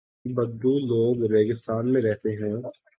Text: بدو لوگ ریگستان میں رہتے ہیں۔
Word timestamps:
بدو 0.25 0.79
لوگ 0.79 1.31
ریگستان 1.31 1.93
میں 1.93 2.01
رہتے 2.01 2.29
ہیں۔ 2.29 2.55